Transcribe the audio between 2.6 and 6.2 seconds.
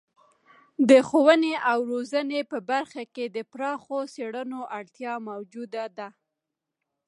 برخه کې د پراخو څیړنو اړتیا موجوده ده.